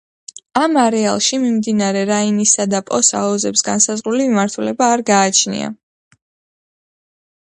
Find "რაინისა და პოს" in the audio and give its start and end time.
2.09-3.11